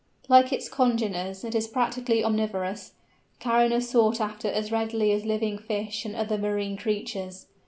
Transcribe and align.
Like 0.27 0.51
its 0.51 0.67
congeners, 0.67 1.43
it 1.43 1.53
is 1.53 1.67
practically 1.67 2.23
omnivorous. 2.25 2.93
Carrion 3.37 3.71
is 3.71 3.87
sought 3.91 4.19
after 4.19 4.47
as 4.47 4.71
readily 4.71 5.11
as 5.11 5.25
living 5.25 5.59
fish 5.59 6.05
and 6.05 6.15
other 6.15 6.39
marine 6.39 6.75
creatures. 6.75 7.45